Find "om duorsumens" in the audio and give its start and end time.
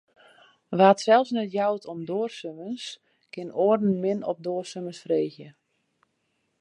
1.93-2.83